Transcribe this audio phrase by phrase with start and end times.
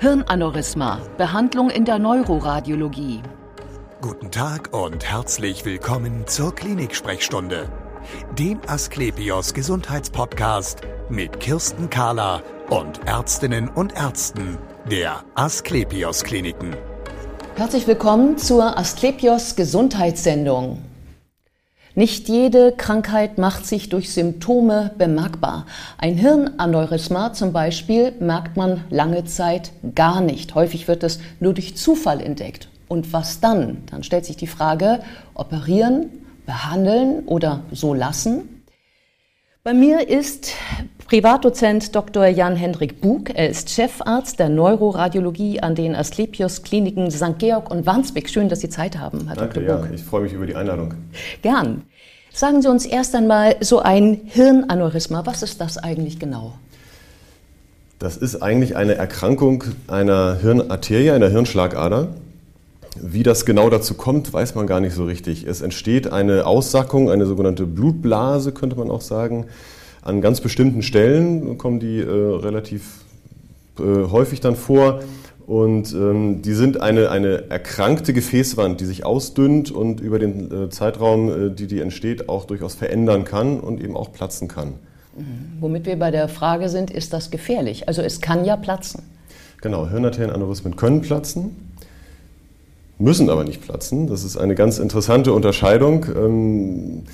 [0.00, 1.00] Hirnaneurysma.
[1.16, 3.20] Behandlung in der Neuroradiologie.
[4.00, 7.68] Guten Tag und herzlich willkommen zur Klinik-Sprechstunde,
[8.38, 14.58] dem Asklepios Gesundheitspodcast mit Kirsten Kahler und Ärztinnen und Ärzten
[14.88, 16.76] der Asklepios Kliniken.
[17.56, 20.87] Herzlich willkommen zur Asklepios Gesundheitssendung.
[21.98, 25.66] Nicht jede Krankheit macht sich durch Symptome bemerkbar.
[25.98, 30.54] Ein Hirnaneurysma zum Beispiel merkt man lange Zeit gar nicht.
[30.54, 32.68] Häufig wird es nur durch Zufall entdeckt.
[32.86, 33.78] Und was dann?
[33.90, 35.00] Dann stellt sich die Frage,
[35.34, 36.10] operieren,
[36.46, 38.62] behandeln oder so lassen?
[39.64, 40.54] Bei mir ist
[41.08, 42.26] Privatdozent Dr.
[42.26, 43.30] Jan-Hendrik Bug.
[43.34, 47.38] Er ist Chefarzt der Neuroradiologie an den Asklepios Kliniken St.
[47.38, 48.28] Georg und Wandsbek.
[48.28, 49.78] Schön, dass Sie Zeit haben, Herr Danke, Dr.
[49.78, 49.88] Bug.
[49.88, 50.94] Ja, ich freue mich über die Einladung.
[51.42, 51.82] Gern.
[52.38, 55.26] Sagen Sie uns erst einmal so ein Hirnaneurysma.
[55.26, 56.52] Was ist das eigentlich genau?
[57.98, 62.10] Das ist eigentlich eine Erkrankung einer Hirnarterie, einer Hirnschlagader.
[62.94, 65.48] Wie das genau dazu kommt, weiß man gar nicht so richtig.
[65.48, 69.46] Es entsteht eine Aussackung, eine sogenannte Blutblase, könnte man auch sagen,
[70.02, 73.00] an ganz bestimmten Stellen kommen die äh, relativ
[73.80, 75.00] äh, häufig dann vor.
[75.48, 80.68] Und ähm, die sind eine, eine erkrankte Gefäßwand, die sich ausdünnt und über den äh,
[80.68, 84.74] Zeitraum, äh, die die entsteht, auch durchaus verändern kann und eben auch platzen kann.
[85.16, 85.56] Mhm.
[85.60, 87.88] Womit wir bei der Frage sind, ist das gefährlich?
[87.88, 89.02] Also es kann ja platzen.
[89.62, 91.56] Genau, Hirnarterienaneurysmen können platzen,
[92.98, 94.06] müssen aber nicht platzen.
[94.06, 96.04] Das ist eine ganz interessante Unterscheidung.
[96.14, 97.04] Ähm,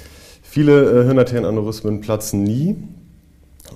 [0.55, 2.77] Viele äh, Hirnarterienaneurysmen platzen nie.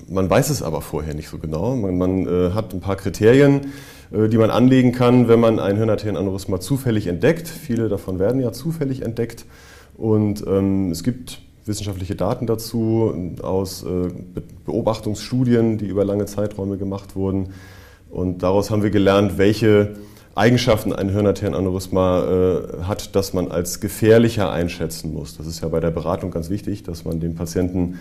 [0.07, 1.75] Man weiß es aber vorher nicht so genau.
[1.75, 3.73] Man, man äh, hat ein paar Kriterien,
[4.11, 7.47] die man anlegen kann, wenn man ein Hirnarterienaneurysma zufällig entdeckt.
[7.47, 9.45] Viele davon werden ja zufällig entdeckt.
[9.97, 14.09] Und ähm, es gibt wissenschaftliche Daten dazu aus äh,
[14.65, 17.53] Beobachtungsstudien, die über lange Zeiträume gemacht wurden.
[18.09, 19.95] Und daraus haben wir gelernt, welche
[20.35, 25.37] Eigenschaften ein Hirnarterienaneurysma äh, hat, dass man als gefährlicher einschätzen muss.
[25.37, 27.99] Das ist ja bei der Beratung ganz wichtig, dass man dem Patienten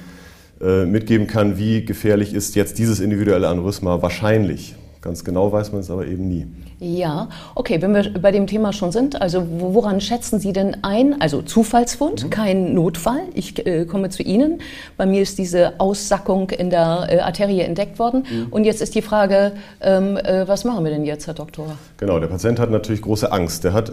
[0.61, 4.75] äh, mitgeben kann, wie gefährlich ist jetzt dieses individuelle Aneurysma wahrscheinlich.
[5.01, 6.47] Ganz genau weiß man es aber eben nie.
[6.81, 11.21] Ja, okay, wenn wir bei dem Thema schon sind, also woran schätzen Sie denn ein?
[11.21, 12.31] Also Zufallsfund, mhm.
[12.31, 13.23] kein Notfall.
[13.35, 14.61] Ich äh, komme zu Ihnen.
[14.97, 18.25] Bei mir ist diese Aussackung in der äh, Arterie entdeckt worden.
[18.29, 18.47] Mhm.
[18.51, 21.79] Und jetzt ist die Frage, ähm, äh, was machen wir denn jetzt, Herr Doktor?
[21.97, 23.65] Genau, der Patient hat natürlich große Angst.
[23.65, 23.93] Der hat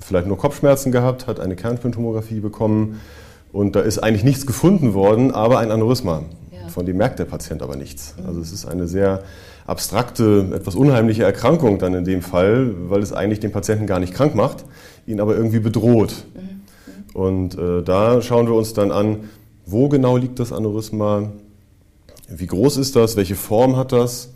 [0.00, 3.00] vielleicht nur Kopfschmerzen gehabt, hat eine Kernspintomographie bekommen
[3.52, 6.22] und da ist eigentlich nichts gefunden worden, aber ein Aneurysma.
[6.66, 6.72] Ja.
[6.72, 8.14] Von dem merkt der Patient aber nichts.
[8.18, 8.26] Mhm.
[8.26, 9.22] Also es ist eine sehr
[9.66, 14.14] abstrakte, etwas unheimliche Erkrankung dann in dem Fall, weil es eigentlich den Patienten gar nicht
[14.14, 14.64] krank macht,
[15.06, 16.12] ihn aber irgendwie bedroht.
[16.34, 17.20] Mhm.
[17.20, 19.30] Und äh, da schauen wir uns dann an,
[19.64, 21.32] wo genau liegt das Aneurysma,
[22.28, 24.30] wie groß ist das, welche Form hat das.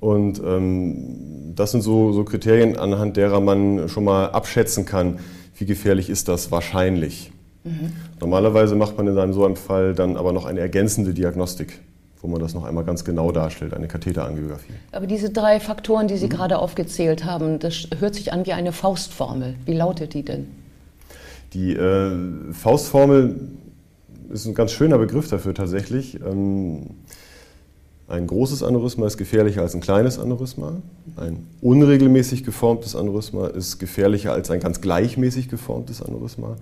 [0.00, 5.18] Und ähm, das sind so, so Kriterien, anhand derer man schon mal abschätzen kann,
[5.56, 7.32] wie gefährlich ist das wahrscheinlich.
[7.64, 7.92] Mhm.
[8.20, 11.80] Normalerweise macht man in so einem Fall dann aber noch eine ergänzende Diagnostik
[12.22, 14.74] wo man das noch einmal ganz genau darstellt, eine Katheterangiographie.
[14.92, 16.30] Aber diese drei Faktoren, die Sie mhm.
[16.30, 19.54] gerade aufgezählt haben, das hört sich an wie eine Faustformel.
[19.64, 20.48] Wie lautet die denn?
[21.54, 22.12] Die äh,
[22.52, 23.36] Faustformel
[24.30, 26.20] ist ein ganz schöner Begriff dafür tatsächlich.
[26.20, 26.90] Ähm,
[28.06, 30.74] ein großes Aneurysma ist gefährlicher als ein kleines Aneurysma.
[31.16, 36.56] Ein unregelmäßig geformtes Aneurysma ist gefährlicher als ein ganz gleichmäßig geformtes Aneurysma.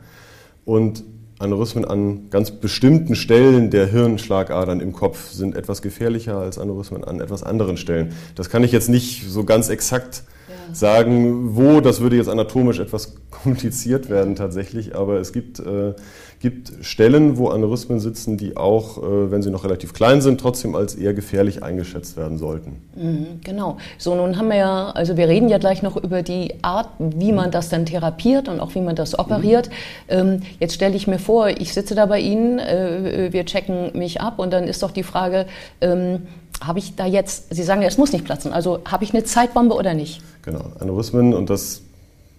[0.68, 1.02] Und
[1.38, 7.22] Aneurysmen an ganz bestimmten Stellen der Hirnschlagadern im Kopf sind etwas gefährlicher als Aneurysmen an
[7.22, 8.12] etwas anderen Stellen.
[8.34, 10.74] Das kann ich jetzt nicht so ganz exakt ja.
[10.74, 11.80] sagen, wo.
[11.80, 15.94] Das würde jetzt anatomisch etwas kompliziert werden tatsächlich, aber es gibt äh,
[16.40, 20.76] gibt Stellen, wo Aneurysmen sitzen, die auch, äh, wenn sie noch relativ klein sind, trotzdem
[20.76, 22.76] als eher gefährlich eingeschätzt werden sollten.
[22.94, 23.78] Mhm, genau.
[23.98, 27.32] So, nun haben wir ja, also wir reden ja gleich noch über die Art, wie
[27.32, 29.68] man das dann therapiert und auch wie man das operiert.
[30.10, 30.42] Mhm.
[30.60, 34.38] jetzt stelle ich mir vor, ich sitze da bei Ihnen, äh, wir checken mich ab
[34.38, 35.46] und dann ist doch die Frage,
[35.80, 36.26] ähm,
[36.60, 39.24] habe ich da jetzt, Sie sagen ja, es muss nicht platzen, also habe ich eine
[39.24, 40.20] Zeitbombe oder nicht?
[40.42, 41.82] Genau, Aneurysmen und das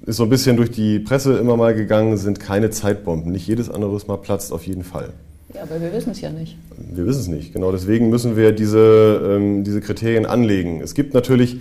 [0.05, 3.31] ist so ein bisschen durch die Presse immer mal gegangen, sind keine Zeitbomben.
[3.31, 5.13] Nicht jedes Aneurysma platzt auf jeden Fall.
[5.53, 6.57] Ja, aber wir wissen es ja nicht.
[6.77, 7.71] Wir wissen es nicht, genau.
[7.71, 10.81] Deswegen müssen wir diese, ähm, diese Kriterien anlegen.
[10.81, 11.57] Es gibt natürlich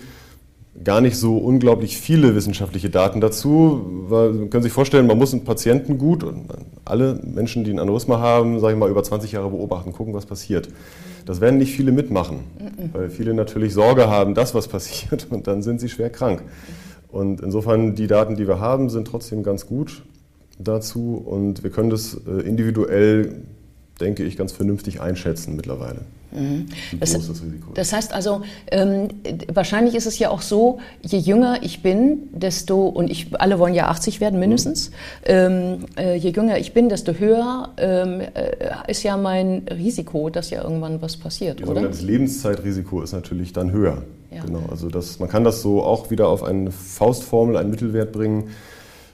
[0.85, 3.83] gar nicht so unglaublich viele wissenschaftliche Daten dazu.
[4.09, 6.47] Weil, Sie können sich vorstellen, man muss einen Patienten gut und
[6.85, 10.27] alle Menschen, die ein Aneurysma haben, sage ich mal, über 20 Jahre beobachten, gucken, was
[10.27, 10.69] passiert.
[11.27, 12.41] Das werden nicht viele mitmachen,
[12.93, 16.43] weil viele natürlich Sorge haben, dass was passiert und dann sind sie schwer krank.
[17.11, 20.03] Und insofern, die Daten, die wir haben, sind trotzdem ganz gut
[20.59, 23.43] dazu und wir können das äh, individuell,
[24.01, 26.01] denke ich, ganz vernünftig einschätzen mittlerweile.
[26.31, 26.67] Mhm.
[27.01, 27.17] Das,
[27.75, 29.09] das, heißt also, ähm,
[29.53, 33.75] wahrscheinlich ist es ja auch so, je jünger ich bin, desto, und ich, alle wollen
[33.75, 34.95] ja 80 werden mindestens, mhm.
[35.27, 38.57] ähm, äh, je jünger ich bin, desto höher ähm, äh,
[38.89, 41.83] ist ja mein Risiko, dass ja irgendwann was passiert, oder?
[41.83, 44.03] Das Lebenszeitrisiko ist natürlich dann höher.
[44.31, 44.45] Ja.
[44.45, 48.51] Genau, also das, man kann das so auch wieder auf eine Faustformel, einen Mittelwert bringen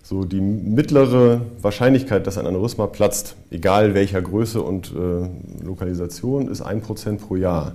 [0.04, 6.62] so die mittlere Wahrscheinlichkeit, dass ein Aneurysma platzt, egal welcher Größe und äh, Lokalisation, ist
[6.64, 7.72] 1% pro Jahr.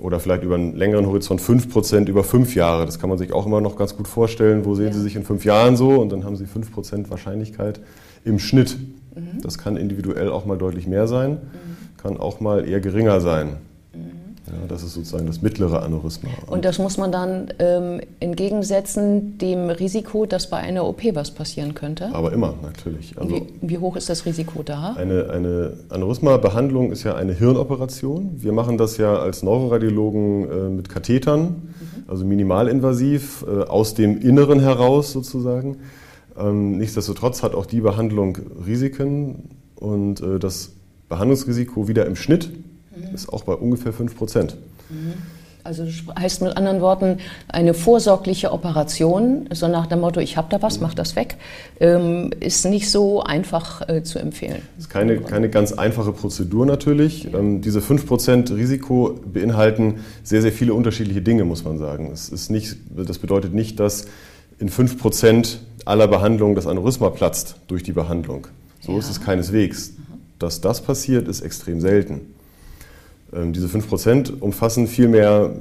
[0.00, 2.86] Oder vielleicht über einen längeren Horizont 5% über fünf Jahre.
[2.86, 4.64] Das kann man sich auch immer noch ganz gut vorstellen.
[4.64, 4.92] Wo sehen ja.
[4.94, 5.90] Sie sich in fünf Jahren so?
[6.00, 7.80] Und dann haben Sie 5% Wahrscheinlichkeit
[8.24, 8.78] im Schnitt.
[9.14, 9.42] Mhm.
[9.42, 12.02] Das kann individuell auch mal deutlich mehr sein, mhm.
[12.02, 13.56] kann auch mal eher geringer sein.
[14.46, 16.30] Ja, das ist sozusagen das mittlere Aneurysma.
[16.46, 21.74] Und das muss man dann ähm, entgegensetzen dem Risiko, dass bei einer OP was passieren
[21.74, 22.14] könnte?
[22.14, 23.18] Aber immer, natürlich.
[23.18, 24.94] Also wie, wie, hoch ist das Risiko da?
[24.96, 28.36] Eine, eine Aneurysma-Behandlung ist ja eine Hirnoperation.
[28.36, 32.04] Wir machen das ja als Neuroradiologen äh, mit Kathetern, mhm.
[32.06, 35.78] also minimalinvasiv, äh, aus dem Inneren heraus sozusagen.
[36.38, 40.72] Ähm, nichtsdestotrotz hat auch die Behandlung Risiken und äh, das
[41.08, 42.50] Behandlungsrisiko wieder im Schnitt
[42.96, 43.14] mhm.
[43.14, 44.56] ist auch bei ungefähr 5 Prozent.
[44.90, 45.14] Mhm.
[45.66, 45.84] Also
[46.16, 50.80] heißt mit anderen Worten, eine vorsorgliche Operation, so nach dem Motto, ich habe da was,
[50.80, 51.38] mach das weg,
[51.80, 54.62] ähm, ist nicht so einfach äh, zu empfehlen.
[54.76, 57.24] Das ist keine, keine ganz einfache Prozedur natürlich.
[57.24, 57.40] Ja.
[57.40, 62.12] Ähm, diese 5% Risiko beinhalten sehr, sehr viele unterschiedliche Dinge, muss man sagen.
[62.12, 64.06] Es ist nicht, das bedeutet nicht, dass
[64.60, 68.46] in 5% aller Behandlungen das Aneurysma platzt durch die Behandlung.
[68.80, 68.98] So ja.
[68.98, 69.94] ist es keineswegs.
[70.38, 72.35] Dass das passiert, ist extrem selten.
[73.32, 75.52] Ähm, diese 5% umfassen vielmehr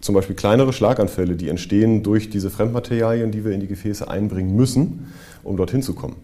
[0.00, 4.54] zum Beispiel kleinere Schlaganfälle, die entstehen durch diese Fremdmaterialien, die wir in die Gefäße einbringen
[4.54, 5.12] müssen,
[5.42, 6.16] um dorthin zu kommen.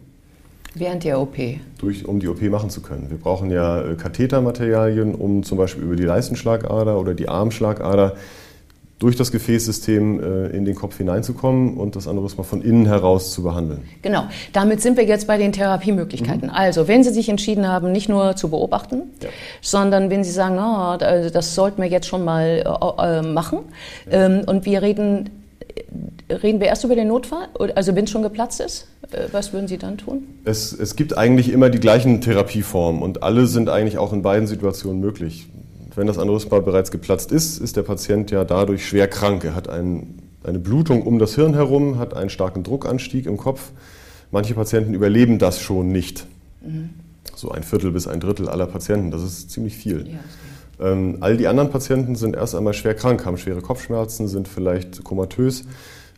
[0.74, 1.36] Während der OP?
[1.78, 3.10] Durch, um die OP machen zu können.
[3.10, 8.16] Wir brauchen ja äh, Kathetermaterialien, um zum Beispiel über die Leistenschlagader oder die Armschlagader
[9.02, 13.42] durch das Gefäßsystem äh, in den Kopf hineinzukommen und das Aneurysma von innen heraus zu
[13.42, 13.82] behandeln.
[14.00, 16.48] Genau, damit sind wir jetzt bei den Therapiemöglichkeiten.
[16.48, 16.54] Mhm.
[16.54, 19.28] Also, wenn Sie sich entschieden haben, nicht nur zu beobachten, ja.
[19.60, 23.58] sondern wenn Sie sagen, oh, das sollten wir jetzt schon mal äh, äh, machen,
[24.08, 24.26] ja.
[24.26, 25.30] ähm, und wir reden,
[26.30, 28.86] reden wir erst über den Notfall, also wenn es schon geplatzt ist,
[29.32, 30.26] was würden Sie dann tun?
[30.44, 34.46] Es, es gibt eigentlich immer die gleichen Therapieformen und alle sind eigentlich auch in beiden
[34.46, 35.48] Situationen möglich
[35.94, 39.44] wenn das Aneurysma bereits geplatzt ist, ist der Patient ja dadurch schwer krank.
[39.44, 43.72] Er hat ein, eine Blutung um das Hirn herum, hat einen starken Druckanstieg im Kopf.
[44.30, 46.26] Manche Patienten überleben das schon nicht.
[46.62, 46.90] Mhm.
[47.34, 50.08] So ein Viertel bis ein Drittel aller Patienten, das ist ziemlich viel.
[50.08, 50.18] Ja,
[50.82, 55.04] ähm, all die anderen Patienten sind erst einmal schwer krank, haben schwere Kopfschmerzen, sind vielleicht
[55.04, 55.64] komatös,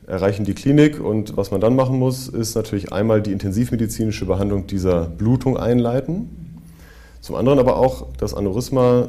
[0.06, 4.67] erreichen die Klinik und was man dann machen muss, ist natürlich einmal die intensivmedizinische Behandlung
[4.67, 6.61] dieser Blutung einleiten.
[7.21, 9.09] Zum anderen aber auch das Aneurysma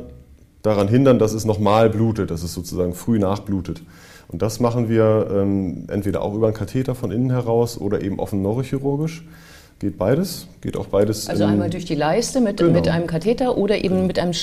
[0.66, 3.82] daran hindern, dass es nochmal blutet, dass es sozusagen früh nachblutet.
[4.28, 8.20] Und das machen wir ähm, entweder auch über einen Katheter von innen heraus oder eben
[8.20, 9.24] offen neurochirurgisch.
[9.78, 11.28] Geht beides, geht auch beides.
[11.30, 12.72] Also einmal durch die Leiste mit, genau.
[12.72, 14.08] mit einem Katheter oder eben genau.
[14.08, 14.34] mit, einem,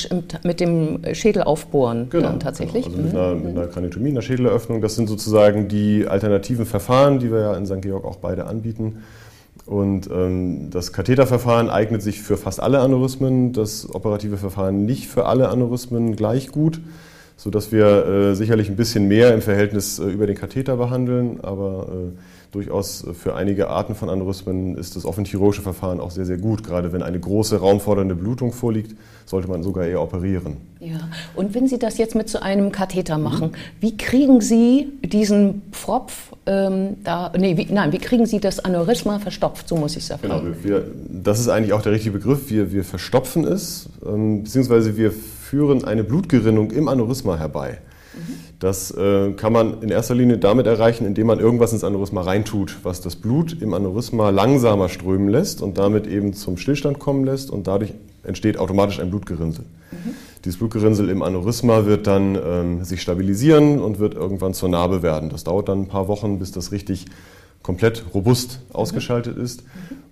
[0.44, 2.84] mit dem Schädel aufbohren genau, dann tatsächlich.
[2.84, 2.98] Genau.
[2.98, 4.82] Also mit, einer, mit einer Kraniotomie, einer Schädeleröffnung.
[4.82, 7.80] Das sind sozusagen die alternativen Verfahren, die wir ja in St.
[7.80, 9.02] Georg auch beide anbieten.
[9.66, 15.26] Und ähm, das Katheterverfahren eignet sich für fast alle Aneurysmen, das operative Verfahren nicht für
[15.26, 16.80] alle Aneurysmen gleich gut,
[17.42, 21.88] sodass wir äh, sicherlich ein bisschen mehr im Verhältnis äh, über den Katheter behandeln, aber
[21.88, 26.38] äh, durchaus für einige Arten von Aneurysmen ist das offene chirurgische Verfahren auch sehr, sehr
[26.38, 26.62] gut.
[26.62, 30.58] Gerade wenn eine große raumfordernde Blutung vorliegt, sollte man sogar eher operieren.
[30.78, 33.56] Ja, und wenn Sie das jetzt mit so einem Katheter machen, mhm.
[33.80, 39.18] wie kriegen Sie diesen Pfropf ähm, da, nee, wie, nein, wie kriegen Sie das Aneurysma
[39.18, 39.68] verstopft?
[39.68, 40.22] So muss ich sagen.
[40.22, 42.50] Genau, wir, das ist eigentlich auch der richtige Begriff.
[42.50, 45.12] Wir, wir verstopfen es, ähm, beziehungsweise wir
[45.52, 47.76] führen eine Blutgerinnung im Aneurysma herbei.
[48.58, 52.78] Das äh, kann man in erster Linie damit erreichen, indem man irgendwas ins Aneurysma reintut,
[52.84, 57.50] was das Blut im Aneurysma langsamer strömen lässt und damit eben zum Stillstand kommen lässt
[57.50, 57.92] und dadurch
[58.24, 59.66] entsteht automatisch ein Blutgerinnsel.
[59.90, 60.14] Mhm.
[60.42, 65.28] Dieses Blutgerinnsel im Aneurysma wird dann ähm, sich stabilisieren und wird irgendwann zur Narbe werden.
[65.28, 67.04] Das dauert dann ein paar Wochen, bis das richtig
[67.62, 69.64] komplett robust ausgeschaltet ist.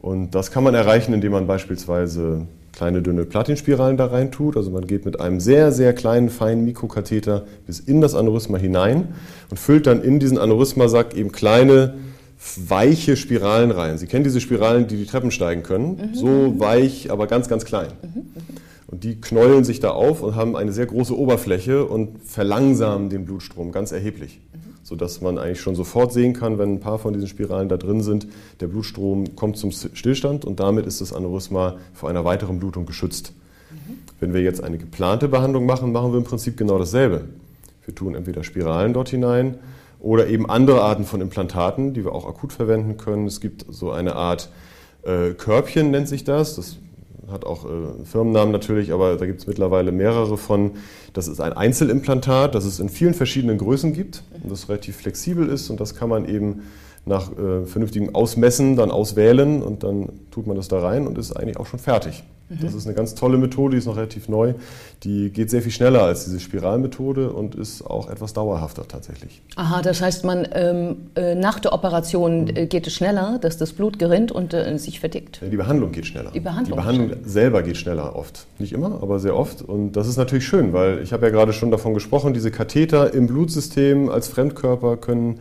[0.03, 4.57] Und das kann man erreichen, indem man beispielsweise kleine dünne Platinspiralen da rein tut.
[4.57, 9.09] Also man geht mit einem sehr, sehr kleinen, feinen Mikrokatheter bis in das Aneurysma hinein
[9.51, 11.95] und füllt dann in diesen Aneurysmasack eben kleine,
[12.57, 13.99] weiche Spiralen rein.
[13.99, 16.11] Sie kennen diese Spiralen, die die Treppen steigen können.
[16.13, 16.15] Mhm.
[16.15, 17.89] So weich, aber ganz, ganz klein.
[18.03, 18.23] Mhm.
[18.87, 23.25] Und die knäulen sich da auf und haben eine sehr große Oberfläche und verlangsamen den
[23.25, 24.41] Blutstrom ganz erheblich
[24.91, 28.03] sodass man eigentlich schon sofort sehen kann, wenn ein paar von diesen Spiralen da drin
[28.03, 28.27] sind,
[28.59, 33.33] der Blutstrom kommt zum Stillstand und damit ist das Aneurysma vor einer weiteren Blutung geschützt.
[33.71, 33.99] Mhm.
[34.19, 37.27] Wenn wir jetzt eine geplante Behandlung machen, machen wir im Prinzip genau dasselbe.
[37.85, 39.59] Wir tun entweder Spiralen dort hinein
[40.01, 43.29] oder eben andere Arten von Implantaten, die wir auch akut verwenden können.
[43.29, 44.51] Es gibt so eine Art
[45.05, 46.57] äh, Körbchen, nennt sich das.
[46.57, 46.79] Das
[47.31, 50.73] hat auch äh, Firmennamen natürlich, aber da gibt es mittlerweile mehrere von.
[51.13, 55.49] Das ist ein Einzelimplantat, das es in vielen verschiedenen Größen gibt und das relativ flexibel
[55.49, 56.63] ist und das kann man eben
[57.07, 61.33] nach äh, vernünftigem Ausmessen dann auswählen und dann tut man das da rein und ist
[61.33, 62.23] eigentlich auch schon fertig.
[62.51, 62.59] Mhm.
[62.63, 64.55] Das ist eine ganz tolle Methode, die ist noch relativ neu.
[65.05, 69.41] Die geht sehr viel schneller als diese Spiralmethode und ist auch etwas dauerhafter tatsächlich.
[69.57, 72.69] Aha, das heißt, man ähm, äh, nach der Operation mhm.
[72.69, 75.41] geht es schneller, dass das Blut gerinnt und äh, sich verdickt.
[75.43, 76.33] Ja, die Behandlung geht schneller.
[76.33, 78.47] Die Behandlung, die Behandlung selber geht schneller oft.
[78.59, 79.63] Nicht immer, aber sehr oft.
[79.63, 83.15] Und das ist natürlich schön, weil ich habe ja gerade schon davon gesprochen, diese Katheter
[83.15, 85.39] im Blutsystem als Fremdkörper können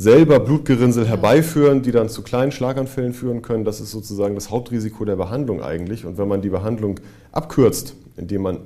[0.00, 3.66] selber Blutgerinnsel herbeiführen, die dann zu kleinen Schlaganfällen führen können.
[3.66, 6.06] Das ist sozusagen das Hauptrisiko der Behandlung eigentlich.
[6.06, 6.98] Und wenn man die Behandlung
[7.32, 8.58] abkürzt, indem man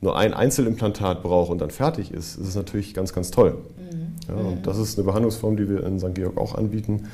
[0.00, 3.52] nur ein Einzelimplantat braucht und dann fertig ist, ist es natürlich ganz, ganz toll.
[3.52, 4.14] Mhm.
[4.28, 6.12] Ja, und das ist eine Behandlungsform, die wir in St.
[6.12, 7.04] Georg auch anbieten,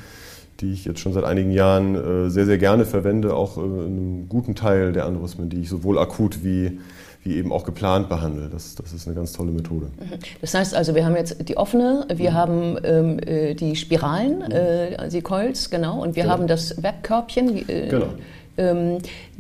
[0.61, 3.85] die ich jetzt schon seit einigen Jahren äh, sehr, sehr gerne verwende, auch äh, in
[3.85, 6.81] einem guten Teil der Aneurysmen, die ich sowohl akut wie
[7.23, 8.55] wie eben auch geplant behandelt.
[8.55, 9.87] Das, das ist eine ganz tolle Methode.
[9.87, 10.19] Mhm.
[10.41, 12.35] Das heißt also, wir haben jetzt die offene, wir mhm.
[12.35, 14.53] haben ähm, äh, die Spiralen, mhm.
[14.53, 16.35] äh, die Coils, genau, und wir genau.
[16.35, 17.69] haben das Webkörbchen.
[17.69, 18.07] Äh, genau.
[18.57, 18.99] Ähm,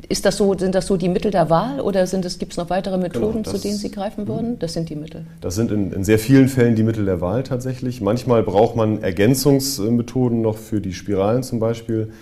[0.09, 2.95] ist das so, sind das so die Mittel der Wahl oder gibt es noch weitere
[2.95, 4.59] genau, Methoden, genau, das, zu denen Sie greifen würden?
[4.59, 5.27] Das sind die Mittel.
[5.41, 8.01] Das sind in, in, sehr vielen Fällen die Mittel der Wahl tatsächlich.
[8.01, 12.13] Manchmal braucht man Ergänzungsmethoden noch für die Spiralen zum Beispiel.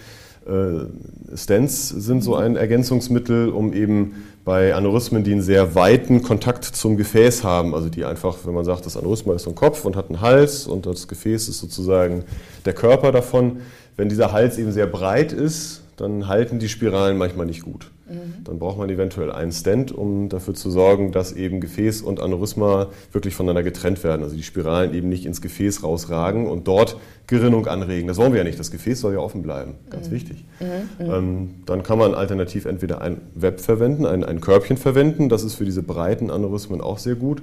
[0.48, 6.64] Äh, Stents sind so ein Ergänzungsmittel, um eben bei Aneurysmen, die einen sehr weiten Kontakt
[6.64, 9.84] zum Gefäß haben, also die einfach, wenn man sagt, das Aneurysma ist so ein Kopf
[9.84, 12.24] und hat einen Hals und das Gefäß ist sozusagen
[12.64, 13.60] der Körper davon,
[13.96, 17.90] wenn dieser Hals eben sehr breit ist, dann halten die Spiralen manchmal nicht gut.
[18.08, 18.44] Mhm.
[18.44, 22.88] Dann braucht man eventuell einen Stent, um dafür zu sorgen, dass eben Gefäß und Aneurysma
[23.12, 24.22] wirklich voneinander getrennt werden.
[24.22, 26.96] Also die Spiralen eben nicht ins Gefäß rausragen und dort
[27.26, 28.08] Gerinnung anregen.
[28.08, 28.58] Das wollen wir ja nicht.
[28.58, 29.74] Das Gefäß soll ja offen bleiben.
[29.90, 30.12] Ganz mhm.
[30.12, 30.44] wichtig.
[30.60, 31.06] Mhm.
[31.06, 31.12] mhm.
[31.12, 35.28] Ähm, dann kann man alternativ entweder ein Web verwenden, ein, ein Körbchen verwenden.
[35.28, 37.42] Das ist für diese breiten Aneurysmen auch sehr gut.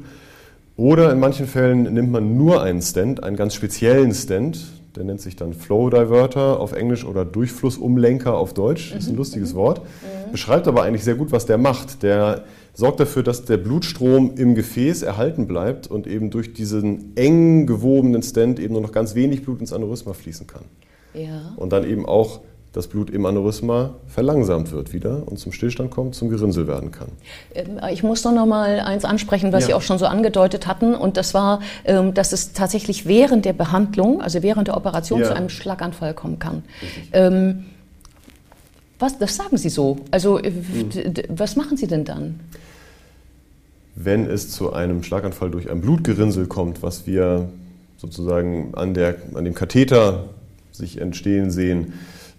[0.78, 4.75] Oder in manchen Fällen nimmt man nur einen Stent, einen ganz speziellen Stent.
[4.96, 8.92] Der nennt sich dann Flow Diverter auf Englisch oder Durchflussumlenker auf Deutsch.
[8.94, 9.18] Das ist ein mhm.
[9.18, 9.82] lustiges Wort.
[9.82, 10.32] Mhm.
[10.32, 12.04] Beschreibt aber eigentlich sehr gut, was der macht.
[12.04, 17.68] Der sorgt dafür, dass der Blutstrom im Gefäß erhalten bleibt und eben durch diesen eng
[17.68, 20.66] gewobenen Stent eben nur noch ganz wenig Blut ins Aneurysma fließen kann.
[21.14, 21.54] Ja.
[21.56, 22.42] Und dann eben auch
[22.76, 27.08] das Blut im Aneurysma verlangsamt wird wieder und zum Stillstand kommt, zum Gerinnsel werden kann.
[27.54, 29.68] Ähm, ich muss doch noch mal eins ansprechen, was ja.
[29.68, 33.54] Sie auch schon so angedeutet hatten, und das war, ähm, dass es tatsächlich während der
[33.54, 35.28] Behandlung, also während der Operation, ja.
[35.28, 36.64] zu einem Schlaganfall kommen kann.
[37.14, 37.66] Ähm,
[39.00, 39.98] was, das sagen Sie so.
[40.12, 40.90] Also, hm.
[41.30, 42.42] was machen Sie denn dann?
[43.96, 47.48] Wenn es zu einem Schlaganfall durch ein Blutgerinnsel kommt, was wir
[47.96, 50.26] sozusagen an, der, an dem Katheter
[50.74, 51.94] sich entstehen sehen,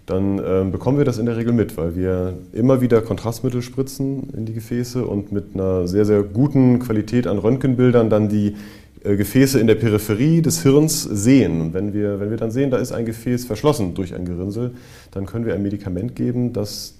[0.07, 4.29] dann äh, bekommen wir das in der Regel mit, weil wir immer wieder Kontrastmittel spritzen
[4.35, 8.55] in die Gefäße und mit einer sehr, sehr guten Qualität an Röntgenbildern dann die
[9.03, 11.59] äh, Gefäße in der Peripherie des Hirns sehen.
[11.59, 14.71] Und wenn wir, wenn wir dann sehen, da ist ein Gefäß verschlossen durch ein Gerinnsel,
[15.11, 16.93] dann können wir ein Medikament geben, das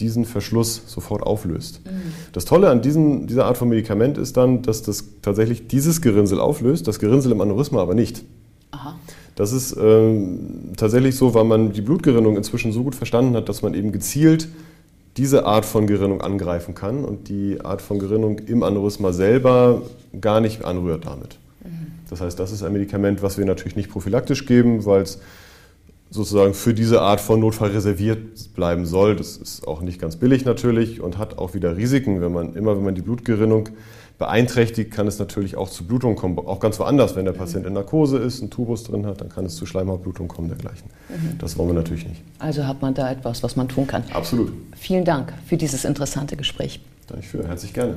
[0.00, 1.82] diesen Verschluss sofort auflöst.
[1.84, 2.12] Mhm.
[2.32, 6.40] Das Tolle an diesen, dieser Art von Medikament ist dann, dass das tatsächlich dieses Gerinnsel
[6.40, 8.24] auflöst, das Gerinnsel im Aneurysma aber nicht.
[9.36, 13.62] Das ist ähm, tatsächlich so, weil man die Blutgerinnung inzwischen so gut verstanden hat, dass
[13.62, 14.48] man eben gezielt
[15.18, 19.82] diese Art von Gerinnung angreifen kann und die Art von Gerinnung im Aneurysma selber
[20.20, 21.38] gar nicht anrührt damit.
[21.62, 21.92] Mhm.
[22.08, 25.20] Das heißt, das ist ein Medikament, was wir natürlich nicht prophylaktisch geben, weil es
[26.10, 29.16] sozusagen für diese Art von Notfall reserviert bleiben soll.
[29.16, 32.76] Das ist auch nicht ganz billig natürlich und hat auch wieder Risiken, wenn man immer,
[32.76, 33.70] wenn man die Blutgerinnung
[34.18, 37.16] beeinträchtigt, kann es natürlich auch zu Blutungen kommen, auch ganz woanders.
[37.16, 40.28] Wenn der Patient in Narkose ist, einen Tubus drin hat, dann kann es zu Schleimhautblutungen
[40.28, 40.88] kommen dergleichen.
[41.08, 41.38] Mhm.
[41.38, 42.22] Das wollen wir natürlich nicht.
[42.38, 44.04] Also hat man da etwas, was man tun kann.
[44.12, 44.52] Absolut.
[44.74, 46.80] Vielen Dank für dieses interessante Gespräch.
[47.08, 47.96] Danke für, herzlich gerne.